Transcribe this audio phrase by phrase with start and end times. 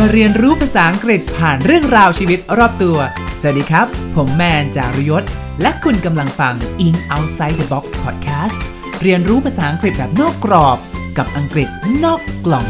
[0.00, 2.98] มาเรียนรู้ภาษาอังกฤษผ่านเรื่องราวชีวิตรอบตัว
[3.40, 5.24] สวัสดีครับ ผมแมนจารุยศ
[5.62, 6.54] และคุณกำลังฟัง
[6.86, 8.60] In Outside the Box Podcast
[9.02, 10.78] เรียนรู้ภาษาอังกฤษแบบนอกกรอบ
[11.18, 11.68] กับอังกฤษ
[12.04, 12.66] นอกกล่อง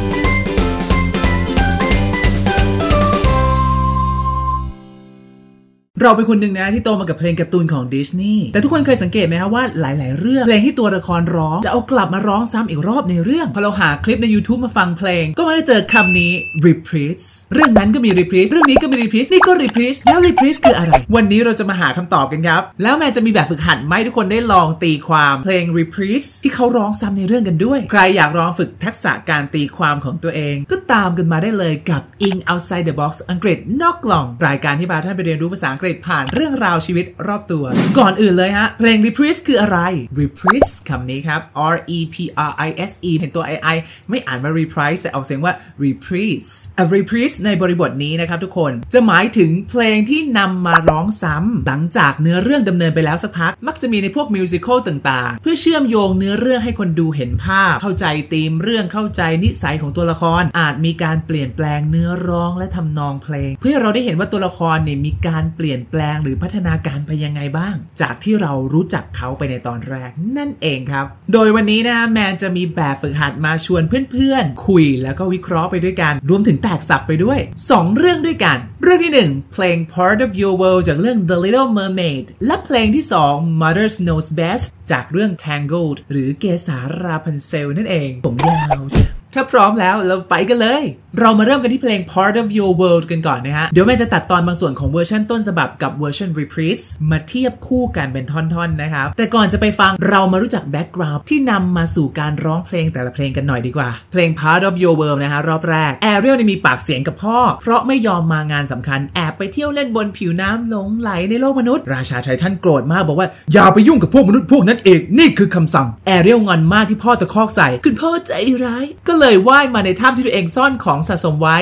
[6.07, 16.33] เราเป็นคนหนึ่งนะที่โตมากับเพลงการ์ตูนของดิสนีย์แต่ทุกคนเคยสังเกตไหมครับว่าหลาย ๆ เรื่องเพลงที่ตัวละครร้องจะเอากลับมาร้องซ้ำอีกรอบในเรื่องพอเราหาคลิปใน YouTube มาฟังเพลง ก็มาเจอคำนี้
[16.67, 30.55] reprise เรื่องนั้นก็มี reprise เรื่องนี้ก็มี reprise นี่ก็ reprise แล้ว reprise คืออะไร วันนี้เราจะมาหาคำตอบกันครับ แล้วแมนจะมีแบบฝึกหัดไหมทุกคนได้ลองตีความเพลง reprise ที่เขาร้องซ้ำในเรื่องกันด้วย ใครอยากลองฝึกทักษะการตีความของตัวเอง
[30.71, 37.65] ก็ตามกันมาได้เลยกับ In Outside the Box อังกฤษนอกกล่อง รายการที่พาท่านไปเรียนรู้ภาษาอังกฤษผ่านเรื่องราวชีวิตรอบตัว
[37.99, 39.79] ก่อนอื่นเลยฮะ เพลง reprise คืออะไร
[40.21, 41.41] reprise คำนี้ครับ
[41.75, 42.17] R E P
[42.51, 43.77] R I S E เห็นตัว I I
[44.11, 46.51] ไม่อ่านว่า reprise แต่เอาเสียงว่า reprise
[46.83, 77.39] a reprise ในบริบทนี้นะครับทุกคนจะหมายถึงเพลงที่นำมาร้องซ้ำหลังจากเนื้อเรื่องดำเนินไปแล้วสักพัก มักจะมีในพวกมิวสิควลต่างๆ เพื่อเชื่อมโยงเนื้อเรื่องให้คนดูเห็นภาพ เข้าใจธีมเรื่องเข้าใจนิสัยของตัวละคร อาจมีการเปลี่ยนแปลงเนื้อร้องและทำนองเพลง เพื่อเราได้เห็นว่าตัวละครเนี่ยมีการเปลี่ยนแปลงหรือพัฒนาการไปยังไงบ้าง จากที่เรารู้จักเขาไปในตอนแรกนั่นเองครับ โดยวันนี้นะแมนจะมีแบบฝึกหัดมาชวนเพื่อนๆ คุยแล้วก็วิเคราะห์ไปด้วยกัน รวมถึงแตกศัพท์ไปด้วย
[77.71, 83.61] 2 เรื่องด้วยกัน เรื่องที่ 1 เพลง Part of Your World จากเรื่อง The Little Mermaid และเพลงที่ 2
[83.63, 89.05] Mother Knows Best จากเรื่อง Tangled หรือเกสาราพันเซลนั่นเอง ผมยาวใช่
[89.37, 90.83] ถ้าพร้อมแล้วเราไปกันเลย
[91.21, 104.75] เรามาเริ่มกันที่เพลง Part of Your World กันก่อนนะฮะ เดี๋ยวแมนจะตัดตอนบางส่วนของเวอร์ชันต้นฉบับกับเวอร์ชัน Reprise มาเทียบคู่กันเป็นท่อนๆนะครับ แต่ก่อนจะไปฟังเรามารู้จัก background ที่นำมาสู่การร้องเพลงแต่ละเพลงกันหน่อยดีกว่า เพลง Part of
[104.83, 118.33] Your World นะฮะรอบแรก แอเรียลมีปากเสียงกับพ่อ เพราะไม่ยอมมางานสำคัญแอบไปเที่ยวเล่นบนผิวน้ำหลงใหลในโลกมนุษย์ ราชาไทรทันโกรธมากบอกว่าอย่าไปยุ่งกับพวกมนุษย์พวกนั้นเองนี่คือคำสั่งแอเรียลงอนมากที่พ่อตะคอกใส่คุณพ่อใจ
[118.65, 121.59] ร้ายก็เลยว่ายมาในถ้ำที่ตัวเองซ่อนของสะสมไว้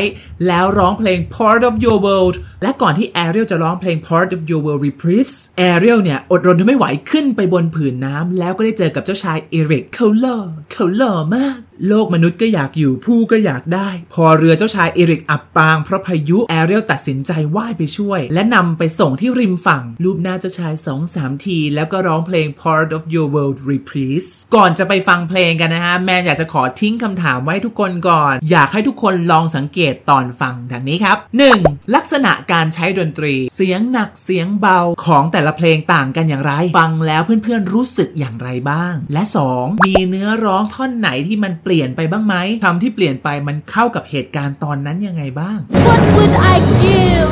[0.46, 10.38] แล้วร้องเพลง Part of Your World และก่อนที่แอเรียลจะร้องเพลง Part of Your World Reprise แอเรียลเนี่ย อดรนทนไม่ไหวขึ้นไปบนผืนน้ำแล้วก็ได้เจอกับเจ้าชายเอริกเขาหล่อ
[10.72, 11.58] เขาหล่อมาก
[11.88, 31.16] โลกมนุษย์ก็อยากอยู่ผู้ก็อยากได้ พอเรือเจ้าชายเอริกอับปางเพราะพายุแอเรียลตัดสินใจว่ายไปช่วย และนำไปส่งที่ริมฝั่ง ลูบหน้าเจ้าชายสองสามที แล้วก็ร้องเพลง Part of Your World Reprise ก่อนจะไปฟังเพลงกันนะฮะ แมนอยากจะขอทิ้งคำถามไว้ทุกคนก่อน อยากให้ทุกคนลองสังเกตตอนฟังดังนี้ครับ
[31.56, 31.94] 1.
[31.94, 39.22] ลักษณะการใช้ดนตรี เสียงหนักเสียงเบาของแต่ละเพลงต่างกันอย่างไร ฟังแล้วเพื่อนๆรู้สึกอย่างไรบ้าง และ
[39.54, 39.84] 2.
[39.86, 47.30] มีเนื้อร้องท่อนไหนที่มันเปลี่ยนไปบ้างไหมคำที่เปลี่ยนไปมันเข้ากับเหตุการณ์ตอนนั้นยังไงบ้าง What would I give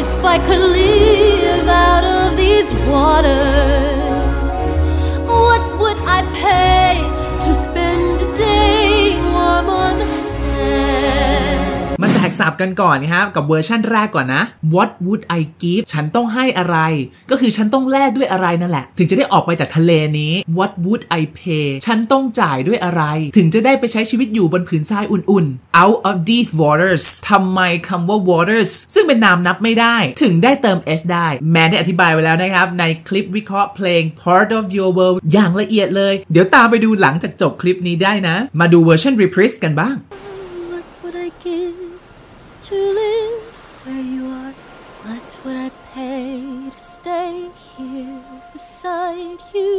[0.00, 3.99] if I could live out of these waters?
[12.30, 14.42] มาแตกศัพท์กันก่อนนะครับกับเวอร์ชั่นแรกก่อนนะ
[14.74, 16.76] What would I give ฉันต้องให้อะไร
[17.30, 23.02] ก็คือฉันต้องแลกด้วยอะไรนั่นแหละ ถึงจะได้ออกไปจากทะเลนี้ What would I pay ฉันต้องจ่ายด้วยอะไร
[23.36, 34.64] ถึงจะได้ไปใช้ชีวิตอยู่บนผืนทรายอุ่นๆ Out of these waters ทำไมคำว่า waters ซึ่งเป็นนามนับไม่ได้ ถึงได้เติม s ได้ แมนได้อธิบายไว้แล้วนะครับ ในคลิปวิเคราะห์เพลง Part of
[34.76, 39.96] Your World อย่างละเอียดเลย เดี๋ยวตามไปดูหลังจากจบคลิปนี้ได้นะ มาดูเวอร์ชัน reprise กันบ้าง
[48.80, 49.74] beside you?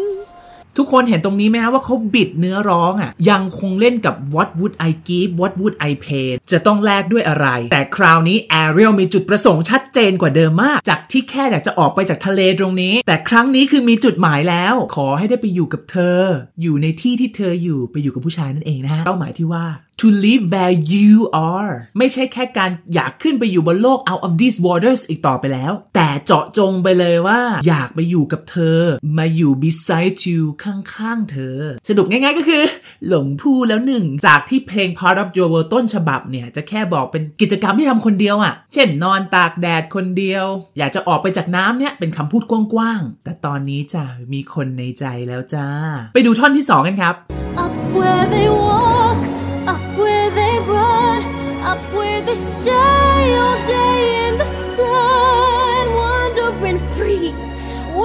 [0.78, 12.94] ทุกคนเห็นตรงนี้ไหมฮะว่าเขาบิดเนื้อร้องอะ่ะ ยังคงเล่นกับ what would I give what would I pay จะต้องแลกด้วยอะไร แต่คราวนี้ Ariel มีจุดประสงค์ชัดเจนกว่าเดิมมาก จากที่แค่อยากจะออกไปจากทะเลตรงนี้
[13.07, 16.19] แต่ครั้งนี้คือมีจุดหมายแล้ว ขอให้ได้ไปอยู่กับเธอ
[16.61, 19.66] อยู่ในที่ที่เธออยู่ไปอยู่กับผู้ชายนั่นเองนะฮะเป้าหมายที่ว่า
[20.01, 21.12] to live where you
[21.53, 28.79] are ไม่ใช่แค่การอยากขึ้นไปอยู่บนโลก out of these waters อีกต่อไปแล้ว แต่เจาะจงไปเลยว่า อยากไปอยู่กับเธอ
[29.17, 32.64] มาอยู่ beside you ข้างๆ เธอ สรุปง่ายๆก็คือ
[33.08, 40.46] หลงผู้แล้วหนึ่ง จากที่เพลง part of your world ต้นฉบับเนี่ย จะแค่บอกเป็นกิจกรรมที่ทำคนเดียวอะ่ะ เช่นนอนตากแดดคนเดียว
[40.78, 45.67] อยากจะออกไปจากน้ำเนี่ยเป็นคำพูดกว้างๆ แต่ตอนนี้จ้ะมีคนในใจแล้วจ้า
[46.14, 47.16] ไปดูท่อนที่สองกันครับ
[47.64, 49.01] Up where they walk,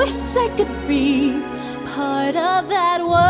[0.06, 1.06] Wish I could be
[1.94, 3.26] part of that world.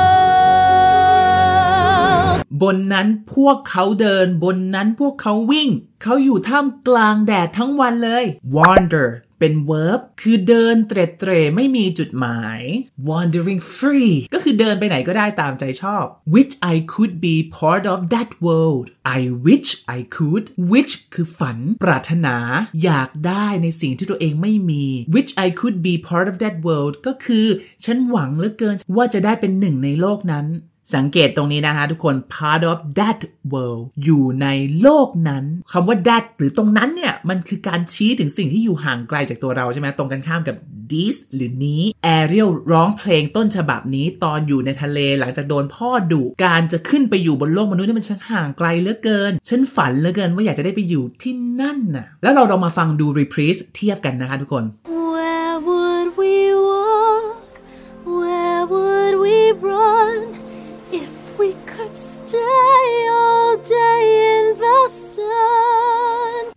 [2.62, 5.68] บนนั้นพวกเขาเดิน บนนั้นพวกเขาวิ่ง
[6.02, 8.24] เขาอยู่ท่ามกลางแดดทั้งวันเลย
[8.56, 9.08] wander
[9.38, 12.60] เป็น verb คือเดินเตร็ดเตร่ไม่มีจุดหมาย
[13.08, 16.04] wandering free ก็คือเดินไปไหนก็ได้ตามใจชอบ
[16.34, 18.86] which I could be part of that world
[19.18, 22.36] I wish I could wish คือฝัน ปรารถนา
[22.84, 24.84] อยากได้ในสิ่งที่ตัวเองไม่มี
[25.14, 27.46] which I could be part of that world ก็คือ
[27.84, 30.46] ฉันหวังเหลือเกินว่าจะได้เป็นหนึ่งในโลกนั้น
[30.94, 33.20] สังเกตตรงนี้นะคะทุกคน part of that
[33.52, 34.46] world อยู่ใน
[34.82, 40.56] โลกนั้นคำว่า that หรือตรงนั้นเนี่ย มันคือการชี้ถึงสิ่งที่อยู่ห่างไกลจากตัวเราใช่ไหมตรงกันข้ามกับ
[40.92, 41.82] this หรือนี้
[42.16, 54.64] Ariel ร้องเพลงต้นฉบับนี้ตอนอยู่ในทะเลหลังจากโดนพ่อดุการจะขึ้นไปอยู่บนโลกมนุษย์นี่มันช่างห่างไกลเหลือเกิน ฉันฝันเหลือเกินว่าอยากจะได้ไปอยู่ที่นั่นน่ะแล้วเราลองมาฟังดู reprise เทียบกันนะคะทุกคน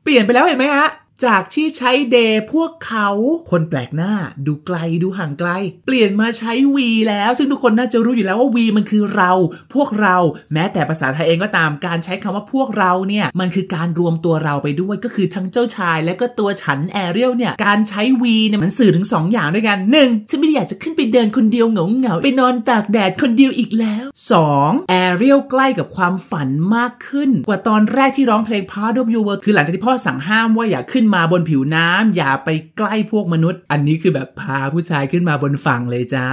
[0.10, 0.88] เปลี่ยนไปแล้วเห็นไหมฮะ
[1.26, 2.18] จากที่ใช้เด
[2.54, 3.10] พวกเขา
[3.52, 4.14] คนแปลกหน้า
[4.46, 5.50] ดูไกลดูห่างไกล
[5.86, 9.32] เปลี่ยนมาใช้วีแล้ว ซึ่งทุกคนน่าจะรู้อยู่แล้วว่าวีมันคือเรา
[9.74, 10.18] พวกเรา
[10.54, 20.30] แม้แต่ภาษาไทยเองก็ตามการใช้คำว่าพวกเราเนี่ยมันคือการรวมตัวเราไปด้วยก็คือทั้งเจ้าชาย และก็ตัวฉันแอเรียลเนี่ยการใช้ we เนี่ยมันสื่อถึง 2 อย่างด้วยกัน 1.
[20.30, 24.06] ฉันไม่อยากจะขึ้นไปเดินคนเดียวเหงาเหงาๆไปนอนตากแดดคนเดียวอีกแล้ว
[24.48, 24.90] 2.
[24.90, 36.28] แอเรียลใกล้กับความฝันมากขึ้น กว่าตอนแรกที่ร้องเพลง Part of Your World คือหลังจากที่พ่อสั่งห้ามว่าอย่าขึ้นมาบนผิวน้ำอย่าไปใกล้พวกมนุษย์ อันนี้คือแบบพาผู้ชายขึ้นมาบนฝั่งเลยจ้า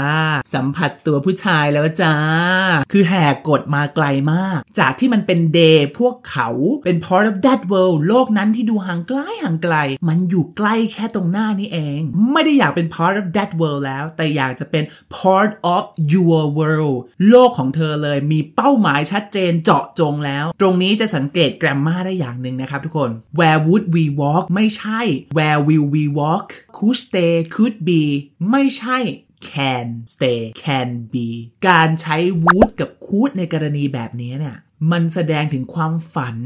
[0.54, 2.14] สัมผัสตัวผู้ชายแล้วจ้า
[2.92, 6.48] คือแหกกฎมาไกลมาก จากที่มันเป็นเดย์พวกเขา
[6.84, 9.76] เป็น part of that world โลกนั้นที่ดูห่างไกลห่างไกล
[10.08, 12.00] มันอยู่ใกล้แค่ตรงหน้านี้เอง
[12.32, 14.84] ไม่ได้อยากเป็น part of that world แล้ว แต่อยากจะเป็น
[15.16, 15.84] part of
[16.14, 25.00] your world โลกของเธอเลยมีเป้าหมายชัดเจนเจาะจงแล้ว ตรงนี้จะสังเกต grammar ได้อย่างหนึ่งนะครับทุกคน where would we walk ไม่ใช่
[25.36, 28.02] where will we walk could stay could be
[28.50, 28.98] ไม่ใช่
[29.50, 31.28] can stay can be
[31.68, 34.58] การใช้ would กับ could ในกรณีแบบนี้เนี่ย
[34.90, 36.36] มันแสดงถึงความฝัน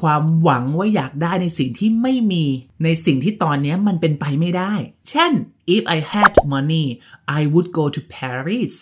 [0.00, 2.44] ความหวังว่าอยากได้ในสิ่งที่ไม่มี
[2.84, 4.72] ในสิ่งที่ตอนนี้มันเป็นไปไม่ได้
[5.10, 5.32] เช่น
[5.74, 6.86] if I had money
[7.38, 8.74] I would go to Paris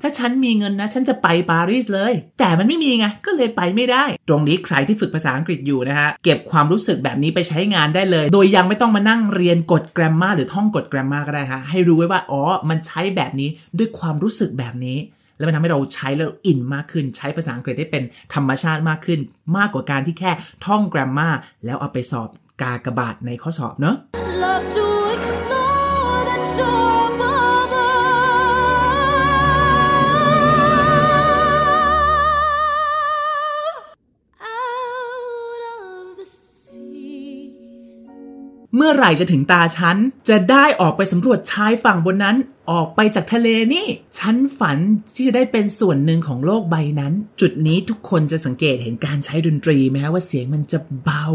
[0.00, 13.48] ถ้าฉันมีเงินนะ ฉันจะไปปารีสเลย แต่มันไม่มีไง ก็เลยไปไม่ได้ ตรงนี้ใครที่ฝึกภาษาอังกฤษอยู่นะฮะ เก็บความรู้สึกแบบนี้ไปใช้งานได้เลย โดยยังไม่ต้องมานั่งเรียนกฎ grammar หรือท่องกฎ grammar ก็ได้ฮะ ให้รู้ไว้ว่า อ๋อ มันใช้แบบนี้
[13.78, 14.98] ด้วยความรู้สึกแบบนี้
[15.36, 18.02] แล้วมันทำให้เราใช้แล้วอินมากขึ้น ใช้ภาษาอังกฤษได้เป็น
[18.34, 19.20] ธรรมชาติมากขึ้น
[19.56, 20.32] มากกว่าการที่แค่
[20.66, 21.34] ท่อง grammar
[21.64, 22.28] แล้วเอาไปสอบ
[22.62, 23.96] กากบาทในข้อสอบเนอะ
[38.76, 39.96] เมื่อไหร่จะถึงตาฉัน
[40.28, 42.36] จะได้ออกไปสำรวจชายฝั่งบนนั้น
[42.70, 43.86] ออกไปจากทะเลนี่
[44.18, 44.78] ฉันฝัน
[45.14, 51.28] ที่จะได้เป็นส่วนหนึ่งของโลกใบนั้น จุดนี้ทุกคนจะสังเกตเห็นการใช้ดนตรีไหมว่าเสียงมันจะเบา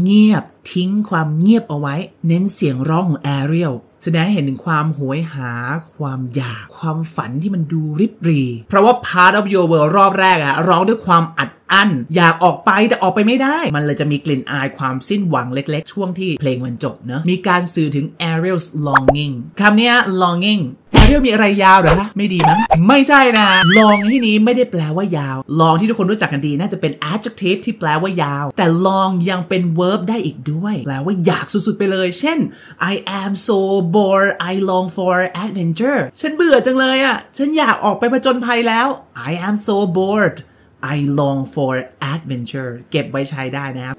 [0.00, 1.94] เงียบ ทิ้งความเงียบเอาไว้
[2.26, 3.74] เน้นเสียงร้องของแอเรียล
[4.04, 5.52] แสดงให้เห็นถึงความโหยหา
[5.94, 19.92] ความอยาก ความฝันที่มันดูริบรี เพราะว่า Part of Your World รอบแรกอะร้องด้วยความอัด อั้นอยากออกไปแต่ออกไปไม่ได้ มันเลยจะมีกลิ่นอายความสิ้นหวังเล็ก ๆ ช่วงที่เพลงมันจบเนะมีการสื่อถึง Ariel's longing คำนี้
[20.22, 20.62] longing
[21.00, 23.46] Ariel มีอะไรยาวเหรอคะไม่ดีมั้งไม่ใช่นะ
[23.78, 32.38] long ที่นี้ไม่ได้แปลว่ายาว long ที่ทุกคนรู้จักกันดีน่าจะเป็น adjective ที่แปลว่ายาว แต่ long ยังเป็น verb ได้อีกด้วย แปลว่าอยากสุดๆไปเลย เช่น
[32.92, 33.58] I am so
[33.94, 35.14] bored I long for
[35.44, 38.86] adventure ฉันเบื่อจังเลยอะ ฉันอยากออกไปผจญภัยแล้ว
[39.30, 40.36] I am so bored
[40.95, 41.71] I long for
[42.13, 43.97] adventure เก็บไว้ใช้ได้นะครับ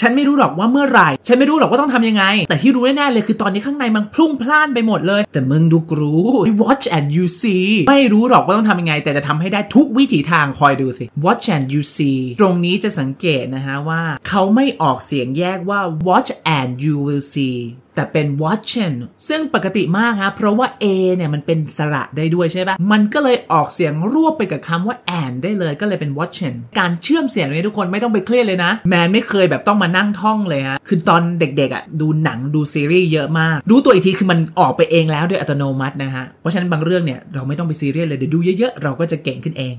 [0.00, 6.24] ฉันไม่รู้หรอกว่าเมื่อไหร่ ฉันไม่รู้หรอกว่าต้องทำยังไง แต่ที่รู้แน่ๆเลยคือตอนนี้ข้างในมันพลุ่งพล่านไปหมดเลย แต่มึงดูกรู้
[6.62, 16.96] watch and you see ไม่รู้หรอกว่าต้องทำยังไง แต่จะทำให้ได้ทุกวิถีทางคอยดูสิ watch and you see ตรงนี้จะสังเกตนะฮะว่า เขาไม่ออกเสียงแยกว่า watch and you
[17.06, 17.56] will see
[17.94, 18.94] แต่เป็น watching
[19.28, 20.84] ซึ่งปกติมากฮะเพราะว่า a
[21.16, 39.74] เนี่ยมันเป็นสระได้ด้วยใช่ปะมันก็เลยออกเสียงรวบไปกับคำว่า and ได้เลยก็เลยเป็น watching การเชื่อมเสียงนี้ทุกคนไม่ต้องไปเครียดเลยนะ แมนไม่เคยแบบต้องมานั่งท่องเลยฮะคือตอนเด็กๆอะดูหนังดูซีรีส์เยอะมากรู้ตัวอีกทีคือมันออกไปเองแล้วโดยอัตโนมัตินะฮะเพราะฉะนั้นบางเรื่องเนี่ยเราไม่ต้องไปซีเรียสเลยเดี๋ยวดูเยอะๆเราก็จะเก่งขึ้นเอง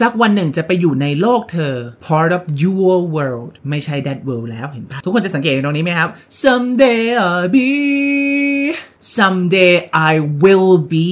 [0.00, 1.74] สักวันหนึ่งจะไปอยู่ในโลกเธอ
[2.08, 6.08] part of your world ไม่ใช่ that world แล้วเห็นปะทุกคนจะสังเกตตรงนี้ไหมครับ
[6.42, 7.68] someday I'll be
[9.16, 9.74] someday
[10.10, 10.12] I
[10.42, 11.10] will be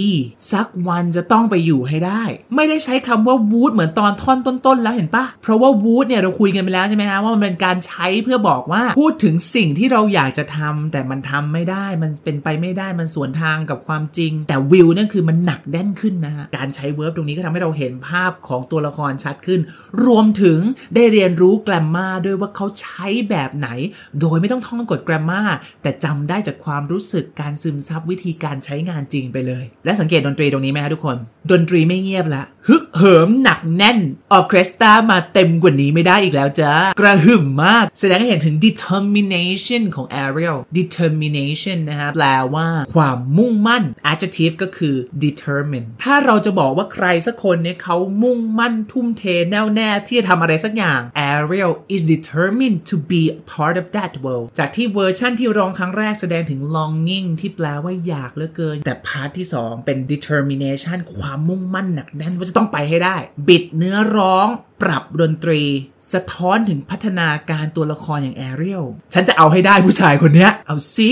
[0.52, 2.22] สักวันจะต้องไปอยู่ให้ได้
[2.54, 19.60] ไม่ได้ใช้คำว่า would เหมือนตอนท่อนต้นๆแล้วเห็นปะเพราะว่า would เนี่ยเราคุยกันไปแล้วใช่ไหมฮะว่ามันเป็นการใช้เพื่อบอกว่าพูดถึงสิ่งที่เราอยากจะทำแต่มันทำไม่ได้มันเป็นไปไม่ได้มันสวนทางกับความจริง แต่ will นั่นคือมันหนักแน่นขึ้นนะฮะการใช้ verb ตรงนี้ก็ทำให้เราเห็นภาพของตัวละครชัดขึ้น
[20.04, 20.58] รวมถึง
[20.94, 23.68] ได้เรียนรู้แกรมมาด้วยว่าเขาใช้แบบไหน
[24.20, 25.42] โดยไม่ต้องท่องกฎแกรมมา
[25.82, 31.16] แต่จำได้จากความรู้สึกการซึมซับวิธีการใช้งานจริงไปเลย และสังเกตดนตรีตรงนี้ไหมฮะทุกคน
[31.50, 33.98] ดนตรีไม่เงียบละฮึกเหิมหนักแน่น
[34.32, 52.96] ออเคสตรามาเต็มกว่านี้ไม่ได้อีกแล้วจ้ากระหึ่มมาก แสดงให้เห็นถึง determination ของ Ariel determination นะครับแปลว่าความมุ่งมั่น adjective ก็คือ determine ถ้าเราจะบอกว่าใครสักคนเนี่ยเขามุ่งมั่นทุ่มเทแน่วแน่ที่จะทำอะไรสักอย่าง Ariel is determined to
[53.10, 53.22] be
[53.54, 63.16] part of that world จากที่เวอร์ชั่นที่ร้องครั้งแรกแสดงถึง longing ที่แปลว่าอยากเหลือเกิน แต่ part ที่ 2 เป็น determination ความมุ่งมั่นหนักแน่นว่าจะต้องไปให้ได้
[63.48, 64.48] บิดเนื้อร้อง
[64.82, 65.60] ปรับดนตรี
[66.12, 71.10] สะท้อนถึงพัฒนาการตัวละครอย่างแอเรียลฉันจะเอาให้ได้ผู้ชายคนเนี้ย เอาสิ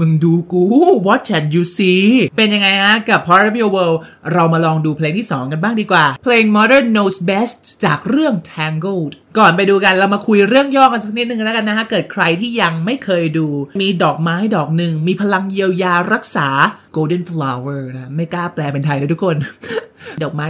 [0.00, 0.64] มึงดูกู
[1.06, 2.04] What can you see
[2.36, 3.98] เป็นยังไงฮะ กับ Part of Your World
[4.32, 13.48] เรามาลองดูเพลงที่ 2 กันบ้างดีกว่า เพลง Modern Knows Best จากเรื่อง Tangled ก่อนไปดูกันเรามาคุยเรื่องย่อกันสักนิดนึงแล้วกันนะฮะ เกิดใครที่ยังไม่เคยดู
[13.80, 16.48] มีดอกไม้ดอกหนึ่ง มีพลังเยียวยารักษา
[16.96, 19.36] Golden Flower นะ ไม่กล้าแปลเป็นไทยเลยทุกคน
[20.22, 20.48] ดอกไม้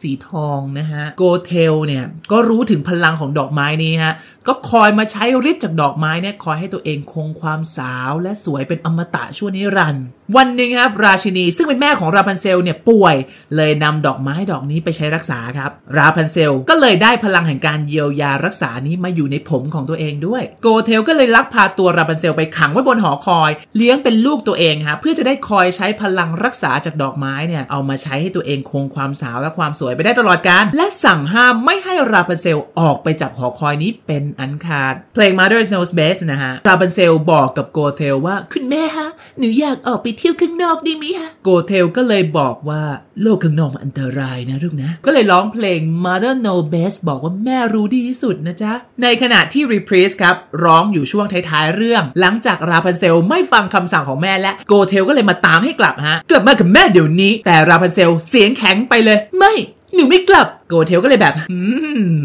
[0.00, 4.14] สีทองนะฮะโกเทลเนี่ยก็รู้ถึงพลังของดอกไม้นี้ฮะ
[4.48, 10.06] ก็คอยมาใช้ฤทธิ์จากดอกไม้เนี่ยคอยให้ตัวเองคงความสาวและสวยเป็นอมตะชั่วนิรันดร์
[10.36, 13.16] วันหนึ่งครับราชินีซึ่งเป็นแม่ของราพันเซลเนี่ยป่วย
[13.56, 39.08] เลยนำดอกไม้ดอกนี้ไปใช้รักษาครับ ราพันเซลก็เลยได้พลังแห่งการเยียวยารักษานี้มาอยู่ในผมของตัวเองด้วย โกเทลก็เลยลักพาตัวราพันเซลไปขังไว้บนหอคอย เลี้ยงเป็นลูกตัวเองครับเพื่อจะได้คอยใช้พลังรักษาจากดอกไม้เนี่ยเอามาใช้ให้ตัวเองคงความสาวและความสวยไปได้ตลอดกาลและสั่งห้ามไม่ให้ราพันเซลออกไปจากหอคอยนี้เป็นอันขาด เพลง Mother Knows Best นะฮะราพันเซลบอกกับโกเทลว่า คุณแม่ฮะ
[39.38, 42.82] หนูอยากออกไปเที่ยวข้างนอกได้ไหมฮะ โกเทลก็เลยบอกว่า
[43.22, 48.72] โลกข้างนอกมันอันตรายนะลูกนะ ก็เลยร้องเพลง Mother Knows Best บอกว่าแม่รู้ดีที่สุดนะจ๊ะ
[49.02, 59.52] ในขณะที่ Reprise ครับ ร้องอยู่ช่วงท้ายๆเรื่อง หลังจากราพันเซลไม่ฟังคำสั่งของแม่และโกเทลก็เลยมาตามให้กลับฮะกลับมากับแม่เดี๋ยวนี้ แต่ราพันเซลเสียงแข็งไปเลย ไม่
[59.94, 61.34] หนูไม่กลับโกเทลก็เลยแบบ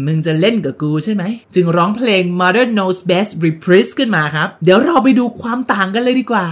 [0.06, 6.46] มึงจะเล่นกับกูใช่ไหม จึงร้องเพลง Mother Knows Best Reprise ขึ้นมาครับ เดี๋ยวเราไปดูความต่างกันเลยดีกว่า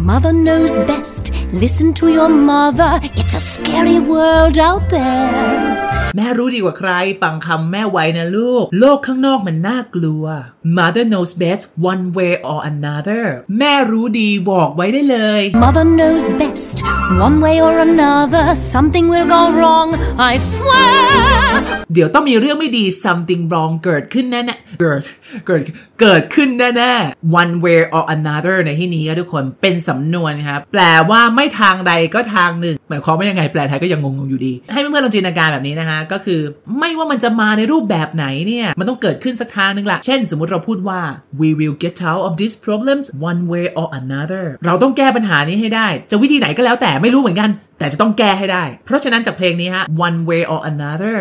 [0.00, 1.30] Mother knows best.
[1.52, 3.00] Listen to your mother.
[3.20, 5.90] It's a scary world out there.
[6.16, 6.90] แม่รู้ดีกว่าใคร
[7.22, 10.24] ฟังคำแม่ไว้นะลูก โลกข้างนอกมันน่ากลัว
[10.78, 13.24] Mother knows best one way or another
[13.58, 16.76] แม่รู้ดีบอกไว้ได้เลย Mother knows best.
[17.26, 19.88] One way or another, something will go wrong.
[20.30, 21.50] I swear.
[21.94, 25.02] เดี๋ยวต้องมีเรื่องไม่ดี something wrong เกิดขึ้นแน่ๆเกิด
[25.46, 25.62] เกิด
[26.00, 36.40] เกิดขึ้นแน่ๆ one way or another ในที่นี้ครับทุกคนเป็นสำนวนครับแปลว่าไม่ทางใดก็ทางหนึ่ง หมายความว่ายังไงแปลไทยก็ยังงงๆอยู่ดี ให้เพื่อนๆลองจินตนาการแบบนี้นะฮะก็คือ
[36.78, 41.00] ไม่ว่ามันจะมาในรูปแบบไหนเนี่ย มันต้องเกิดขึ้นสักทางหนึ่งละเช่น สมมติเราพูดว่า
[41.40, 49.84] we will get out of these problems one way or another เราต้องแก้ปัญหานี้ให้ได้ จะวิธีไหนก็แล้วแต่ไม่รู้เหมือนกัน แต่จะต้องแก้ให้ได้ เพราะฉะนั้นจากเพลงนี้ฮะ
[50.06, 51.18] one way or another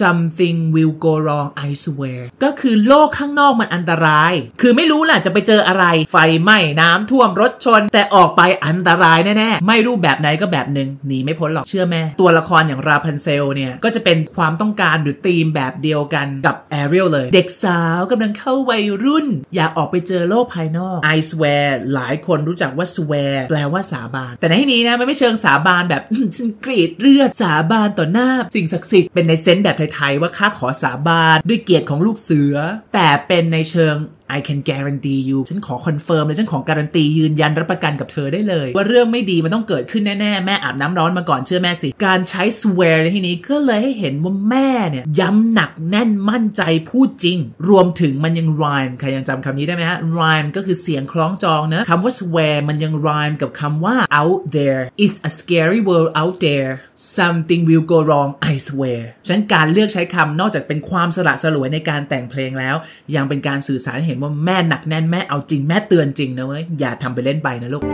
[0.00, 19.26] something will go wrong I swear ก็คือโลกข้างนอกมันอันตราย คือไม่รู้แหละจะไปเจออะไร ไฟไหม้น้ำท่วมรถชน แต่ออกไปอันตรายแน่ๆ ไม่รูปแบบไหนก็แบบหนึ่งหนีไม่พ้นหรอกเชื่อแม่ ตัวละครอย่างราพันเซลเนี่ย ก็จะเป็นความต้องการหรือธีมแบบเดียวกันกับแอเรียลเลย เด็กสาวกำลังเข้าวัยรุ่น
[19.56, 25.99] อยากออกไปเจอโลกภายนอก I swear หลายคนรู้จักว่า swear แปลว่าสาบาน แต่ในที่นี้นะมันไม่เชิงสาบานแบบ
[26.36, 32.54] ฉันกรีดเลือดสาบานต่อหน้าสิ่งศักดิ์สิทธิ์เป็นใน sense แบบไทยๆว่าข้าขอสาบานด้วยเกียรติของลูกเสือ
[32.94, 33.94] แต่เป็นในเชิง
[34.36, 50.48] I can guarantee you ฉันขอคอนเฟิร์มเลยฉันขอการันตียืนยันรับประกันกับเธอได้เลย ว่าเรื่องไม่ดีมันต้องเกิดขึ้นแน่ๆ แม่อาบน้ำร้อนมาก่อนเชื่อแม่สิ การใช้ swear ในที่นี้ก็เลยให้เห็นว่าแม่เนี่ย ย้ำหนักแน่นมั่นใจพูดจริง รวมถึงมันยัง rhyme ใครยังจำคำนี้ได้ไหมฮะ rhyme
[50.56, 56.70] ก็คือเสียงคล้องจองนะคำว่า swear มันยัง rhyme กับคำว่า out there is a scary world out there
[57.18, 62.76] something will go wrong I swear ฉะนั้นการเลือกใช้คำนอกจากเป็นความสละสลวยในการแต่งเพลงแล้ว
[63.16, 67.84] ยังเป็นการสื่อสารเห็นว่าแม่หนักแน่นแม่เอาจริงแม่เตือนจริงนะเว้ยอย่าทำเป็นเล่นไปนะลูก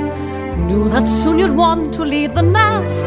[0.67, 3.07] Knew that soon you'd want to leave the nest.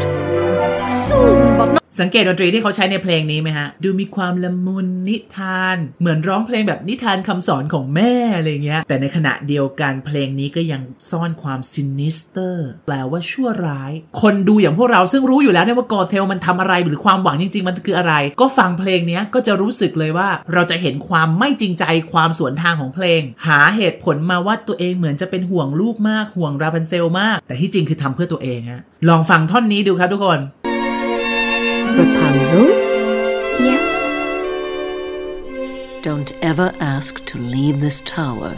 [1.08, 1.79] Soon, but.
[1.98, 30.40] สังเกตดนตรีที่เขาใช้ในเพลงนี้ไหมฮะ ดูมีความละมุนนิทาน เหมือนร้องเพลงแบบนิทานคำสอนของแม่อะไรเงี้ย แต่ในขณะเดียวกันเพลงนี้ก็ยังซ่อนความ sinister แปลว่าชั่วร้าย คนดูอย่างพวกเราซึ่งรู้อยู่แล้วเนี่ยว่ากอเทลมันทำอะไรหรือความหวังจริง ๆ มันคืออะไร ก็ฟังเพลงนี้ก็จะรู้สึกเลยว่าเราจะเห็นความไม่จริงใจความสวนทางของเพลง หาเหตุผลมาว่าตัวเองเหมือนจะเป็นห่วงลูกมากห่วงราพันเซลมาก แต่ที่จริงคือทำเพื่อตัวเองฮะลองฟังท่อนนี้ดูครับทุกคน
[32.30, 32.66] Rapunzel,
[33.58, 33.88] Yes?
[36.06, 38.52] don't ever ask to leave this tower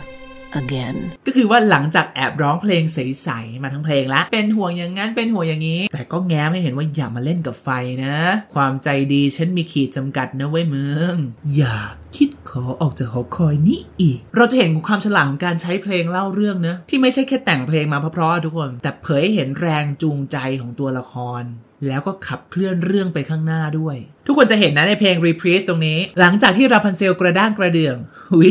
[0.63, 0.97] again.
[1.27, 7.69] ก็คือว่าหลังจากแอบร้องเพลงใสๆมาทั้งเพลงแล้วเป็นห่วงอย่างนั้นเป็นห่วงอย่างนี้ แต่ก็แง้มให้เห็นว่าอย่ามาเล่นกับไฟ
[8.05, 8.17] นะ
[8.55, 11.17] ความใจดีฉันมีขีดจำกัดนะเว้ยมึง
[11.57, 11.79] อย่า
[12.17, 21.45] คิดขอออกจากหอคอยนี้อีก เราจะเห็นความฉลาดของการใช้เพลงเล่าเรื่องนะที่ไม่ใช่แค่แต่งเพลงมาเพราะๆทุกคน แต่เผยให้เห็นแรงจูงใจของตัวละคร
[21.87, 23.97] แล้วก็ขับเคลื่อนเรื่องไปข้างหน้าด้วย
[24.27, 27.97] ทุกคนจะเห็นนะในเพลง Reprise ตรงนี้ หลังจากที่ราพันเซลกระด้างกระเดื่อง
[28.33, 28.51] หุย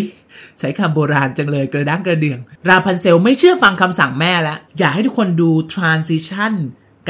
[0.59, 6.53] ใช้คำโบราณจังเลยกระด้างกระเดื่อง ราพันเซลไม่เชื่อฟังคำสั่งแม่แล้ว อยากให้ทุกคนดู transition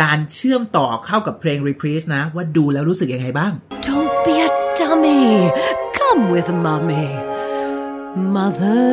[0.01, 3.51] การเชื่อมต่อเข้ากับเพลง Reprise นะ ว่าดูแล้วรู้สึกยังไงบ้าง
[3.88, 4.50] Don't be a
[4.80, 5.24] dummy.
[5.98, 7.08] Come with mummy.
[8.36, 8.84] Mother.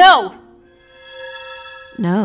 [0.00, 0.12] No!
[2.08, 2.20] No.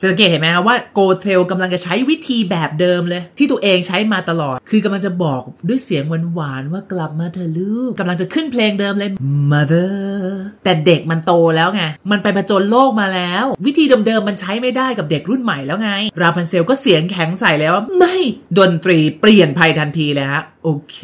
[0.00, 6.02] จะสังเกตเห็นไหมครับว่าโกเทลกำลังจะใช้วิธีแบบเดิมเลย ที่ตัวเองใช้มาตลอด คือกำลังจะบอกด้วยเสียง
[6.34, 9.10] หวานๆว่ากลับมาเถอลูกกำลังจะขึ้นเพลงเดิมเลย
[9.50, 9.94] mother
[10.64, 15.90] แต่เด็กมันโตแล้วไง มันไปผจญโลกมาแล้ว วิธีเดิมๆมันใช้ไม่ได้กับเด็กรุ่นใหม่แล้วไง
[16.20, 18.16] ราพันเซลก็เสียงแข็งใส่แล้วว่าไม่
[18.58, 20.98] ดนตรีเปลี่ยนภัยทันทีเลยฮะโอเค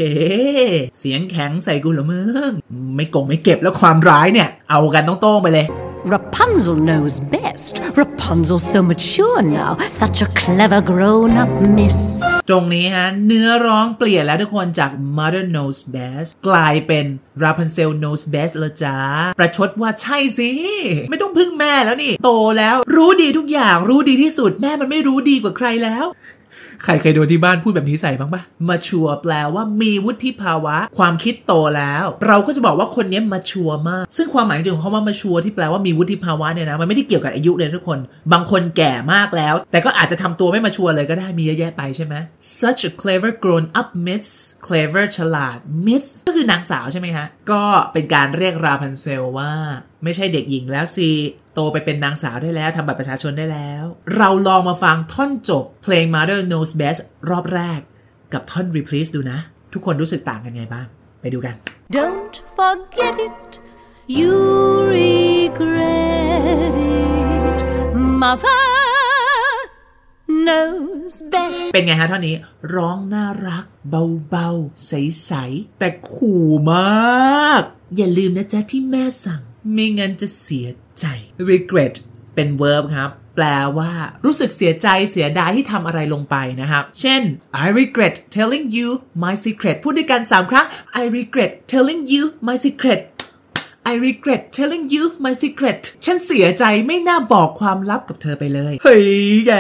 [0.99, 2.53] เสียงแข็งใส่กูเหรอมึง
[2.97, 5.67] ไม่กงไม่เก็บแล้วความร้ายเนี่ย เอากันต้องโต้งๆไปเลย
[6.05, 7.81] Rapunzel knows best.
[7.97, 9.79] Rapunzel's so mature now.
[9.89, 11.99] Such a clever grown up miss.
[12.49, 17.05] ตรงนี้ฮะ เนื้อร้องเปลี่ยนแล้วทุกคนจาก Mother Knows Best กลายเป็น
[17.45, 18.99] Rapunzel Knows Best แล้วจ้า
[19.39, 20.51] ประชดว่าใช่สิ
[21.11, 26.07] ไม่ต้องพึ่งแม่แล้วนี่ โตแล้วรู้ดีทุกอย่างรู้ดีที่สุดแม่มันไม่รู้ดีกว่าใครแล้ว
[26.85, 37.99] ใครเคยโดนที่บ้านพูดแบบนี้ใส่บ้างปะมาชัวแปลว่ามีวุฒิภาวะ ความคิดโตแล้ว เราก็จะบอกว่าคนนี้มาชัวมาก ซึ่งความหมายจริงของเขาว่ามาชัวที่แปลว่ามีวุฒิภาวะเนี่ยนะมันไม่ได้เกี่ยวกับอายุเลยทุกคน
[38.33, 42.15] บางคนแก่มากแล้ว แต่ก็อาจจะทำตัวไม่มาชัวเลยก็ได้มีเยอะแยะไปใช่ไหม
[42.61, 44.27] such a clever grown up miss
[44.67, 49.53] clever ฉลาด miss ก็คือนางสาวใช่ไหมคะก็เป็นการเรียกราพันเซลว่า
[50.05, 51.11] ไม่ใช่เด็กหญิงแล้วสิ
[51.55, 53.83] โตไปเป็นนางสาวได้แล้วทำบัตรประชาชนได้แล้ว
[54.17, 57.81] เราลองมาฟังท่อนจบเพลง Mother Knows Best รอบแรก
[58.33, 59.39] กับท่อน Reprise ดูนะ
[59.73, 60.87] ทุกคนรู้สึกต่างกันไงบ้าง
[61.21, 61.55] ไปดูกัน
[61.97, 63.51] Don't forget it,
[64.19, 64.37] you
[64.97, 67.59] regret it.
[68.23, 68.74] Mother
[70.47, 71.71] knows best.
[71.73, 72.37] เป็นไงฮะท่อนนี้
[72.75, 77.63] ร้องน่ารัก เบาๆ ใสๆ แต่ขู่มาก
[77.97, 79.43] อย่าลืมนะจ๊ะที่แม่สั่ง
[79.73, 80.69] ไม่งั้นจะเสีย
[80.99, 81.05] ใจ
[81.51, 81.95] regret
[82.35, 83.47] เป็น verb ครับ แปล
[83.79, 83.93] ว่า
[84.25, 87.23] รู้สึกเสียใจเสียดายที่ทำอะไรลงไปนะครับ เช่น
[87.65, 88.89] I regret telling you
[89.25, 90.67] my secret พูดด้วยกัน 3 ครั้ง
[91.01, 93.01] I regret telling you my secret
[93.93, 99.07] I regret telling you my secret ฉันเสียใจไม่น่าบอกความลับกับเธอไปเลย เฮ้ย
[99.47, 99.53] แก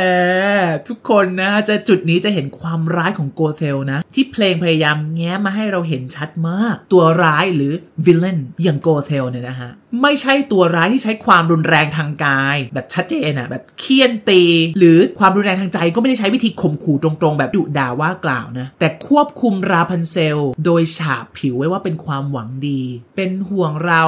[0.88, 7.72] ทุกคนนะจะจุดนี้จะเห็นความร้ายของโกเทลนะ ที่เพลงพยายามแง้มมาให้เราเห็นชัดมาก ตัวร้ายหรือ
[8.06, 9.70] villain อย่างโกเทลเนี่ยนะฮะ
[10.02, 14.42] ไม่ใช่ตัวร้ายที่ใช้ความรุนแรงทางกาย แบบชัดเจนอะแบบเคี่ยนตี
[14.78, 22.83] หรือความรุนแรงทางใจก็ไม่ได้ใช้วิธีข่มขู่ตรงๆ แบบดุด่าว่ากล่าวนะ แต่ควบคุมราพันเซล โดยฉาบผิวไว้ว่าเป็นความหวังดี
[23.16, 24.04] เป็นห่วงเรา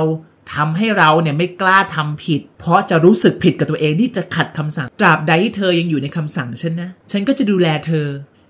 [0.55, 8.07] ทำให้เราเนี่ยไม่กล้าทำผิด เพราะจะรู้สึกผิดกับตัวเองที่จะขัดคำสั่ง ตราบใดที่เธอยังอยู่ในคำสั่งฉันนะ ฉันก็จะดูแลเธอ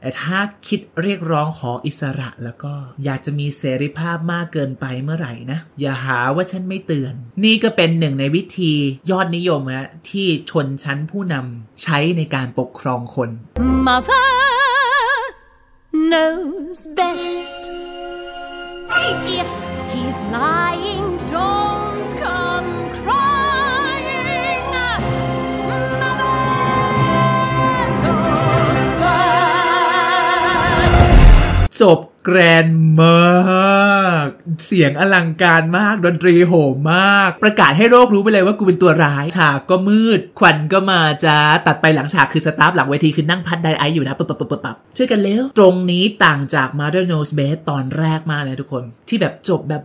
[0.07, 2.73] แต่ถ้าคิดเรียกร้องขออิสระแล้วก็
[3.05, 7.15] อยากจะมีเสรีภาพมากเกินไปเมื่อไหร่นะ อย่าหาว่าฉันไม่เตือน
[7.45, 8.73] นี่ก็เป็นหนึ่งในวิธี
[9.11, 13.31] ยอดนิยมนะที่ชนชั้นผู้นำใช้ในการปกครองคน
[13.87, 14.33] Mother
[16.11, 17.63] knows best.
[19.41, 19.51] If
[19.93, 21.16] he's lying,
[31.83, 32.69] จบแกรน
[33.03, 34.27] มาก
[34.67, 49.83] เสียงอลังการมาก ดนตรีโหมมาก ประกาศให้โลกรู้ไปเลยว่ากูเป็นตัวร้าย ฉากก็มืด ควันก็มาจ้า ตัดไปหลังฉากคือสตาฟหลังเวทีคือนั่งพัดไดไออยู่นะปับปับปับปับปับช่วยกันเร็ว ตรงนี้ต่างจาก Mother Knows Best ตอนแรกมากเลยทุกคน ที่แบบจบแบบ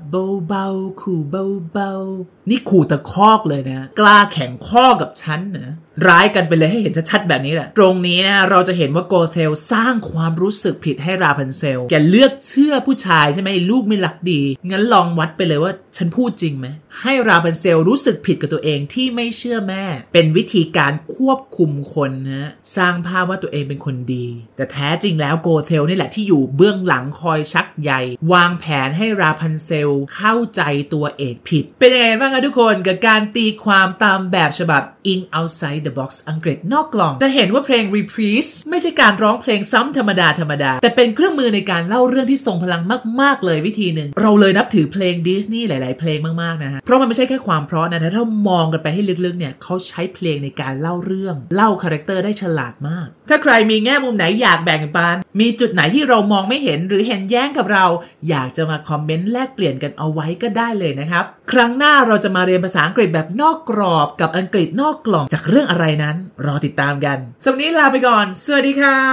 [0.48, 5.72] เบาๆขู่เบาๆ นี่ขู่ตะคอกเลยนะ กล้าแข่งข้อกับฉันนะ
[6.08, 16.68] ร้ายกันไปเลยให้เห็นชัดๆแบบนี้แหละ ตรงนี้นะเราจะเห็นว่าโกเทลสร้างความรู้สึกผิดให้ราพันเซล แกเลือกเชื่อผู้ชายใช่ไหมลูกไม่รักดี งั้นลองวัดไปเลยว่าฉันพูดจริงไหม
[17.02, 27.92] ให้ราพันเซลรู้สึกผิดกับตัวเองที่ไม่เชื่อแม่ เป็นวิธีการควบคุมคนนะสร้างภาพว่าตัวเองเป็นคนดี แต่แท้จริงแล้วโกเทลนี่แหละที่อยู่เบื้องหลังคอยชักใย
[28.34, 30.62] วางแผนให้ราพันเซลเข้าใจ
[30.94, 42.82] ตัวเอกผิด เป็นยังไงบ้างทุกคนกับการตีความตามแบบฉบับ In Outside the Box อังกฤษนอกกล่อง จะเห็นว่าเพลง Reprise ไม่ใช่การร้องเพลงซ้ำธรรมดาธรรมดา แต่เป็นเครื่องมือในการเล่าเรื่องที่ทรงพลัง
[43.22, 57.86] มาก ๆ เลยวิธีหนึ่ง เราเลยนับถือเพลงดิสนีย์หลาย ๆ เพลงมาก ๆ นะฮะ เพราะมันไม่ใช่แค่ความเพราะนะถ้ามองกันไปให้ลึก ๆ เนี่ยเขาใช้เพลงในการเล่าเรื่อง เล่า character ได้ฉลาดมาก ถ้าใครมีแง่มุมไหนอยากแบ่งปัน มีจุดไหนที่เรามองไม่เห็นหรือเห็นแย้งกับเรา
[58.30, 66.16] อยากจะมาคอมเมนต์แลกเปลี่ยนกันเอาไว้ก็ได้เลยนะครับ ครั้งหน้าเราจะมาเรียนภาษาอังกฤษแบบนอกกรอบกับอังกฤษนอกกล่องจากเรื่องอะไรนั้น
[66.46, 69.04] รอติดตามกันสำหรับวันนี้ลาไปก่อน สวัสดีครับ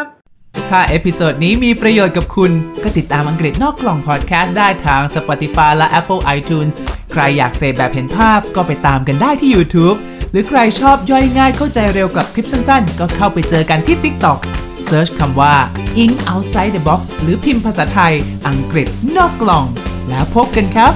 [0.00, 6.74] ถ้า episode นี้มีประโยชน์กับคุณ ก็ติดตามอังกฤษนอกกล่องพอดแคสต์ได้ทาง Spotify และ Apple iTunes
[7.12, 9.98] ใครอยากเสพแบบเห็นภาพก็ไปตามกันได้ที่ YouTube
[10.30, 14.38] หรือใครชอบย่อยง่ายเข้าใจเร็วกับคลิปสั้นๆ ก็เข้าไปเจอกันที่ TikTok
[14.86, 15.54] search คำว่า
[16.02, 18.14] Eng Outside the Box หรือพิมพ์ภาษาไทย
[18.48, 18.86] อังกฤษ
[19.16, 19.64] นอกกล่อง
[20.08, 20.92] แล้วพบกันครับ